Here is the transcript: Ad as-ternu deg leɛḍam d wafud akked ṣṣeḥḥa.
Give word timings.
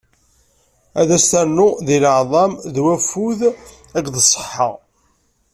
Ad 0.99 1.09
as-ternu 1.17 1.69
deg 1.87 2.01
leɛḍam 2.03 2.51
d 2.73 2.75
wafud 2.83 3.39
akked 3.97 4.15
ṣṣeḥḥa. 4.25 4.71